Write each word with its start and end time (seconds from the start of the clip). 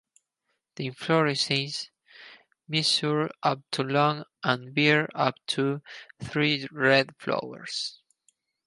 The 0.77 0.89
inflorescences 0.89 1.89
measure 2.67 3.29
up 3.43 3.59
to 3.73 3.83
long 3.83 4.23
and 4.43 4.73
bear 4.73 5.07
up 5.13 5.35
to 5.49 5.83
three 6.23 6.67
red 6.71 7.15
flowers. 7.17 8.01